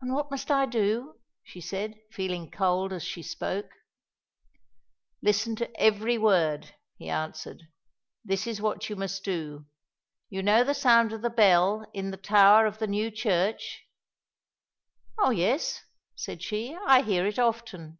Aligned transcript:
"And 0.00 0.14
what 0.14 0.30
must 0.30 0.48
I 0.52 0.64
do?" 0.64 1.18
she 1.42 1.60
said, 1.60 1.98
feeling 2.12 2.52
cold 2.52 2.92
as 2.92 3.02
she 3.02 3.20
spoke. 3.20 3.68
"Listen 5.22 5.56
to 5.56 5.76
every 5.76 6.16
word," 6.16 6.76
he 6.94 7.08
answered. 7.10 7.62
"This 8.24 8.46
is 8.46 8.60
what 8.60 8.88
you 8.88 8.94
must 8.94 9.24
do. 9.24 9.66
You 10.28 10.40
know 10.44 10.62
the 10.62 10.72
sound 10.72 11.12
of 11.12 11.22
the 11.22 11.30
bell 11.30 11.84
in 11.92 12.12
the 12.12 12.16
tower 12.16 12.64
of 12.64 12.78
the 12.78 12.86
new 12.86 13.10
church?" 13.10 13.88
"Oh, 15.18 15.30
yes," 15.30 15.80
said 16.14 16.44
she, 16.44 16.76
"I 16.86 17.02
hear 17.02 17.26
it 17.26 17.40
often." 17.40 17.98